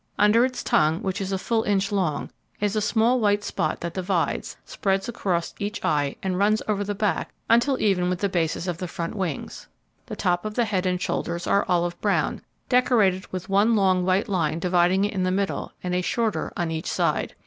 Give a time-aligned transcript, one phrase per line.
[0.17, 3.93] Under its tongue, which is a full inch long, is a small white spot that
[3.93, 8.67] divides, spreads across each eye, and runs over the back until even with the bases
[8.67, 9.67] of the front wings.
[10.07, 14.27] The top of the head and shoulders are olive brown, decorated with one long white
[14.27, 17.35] line dividing it in the middle, and a shorter on each side.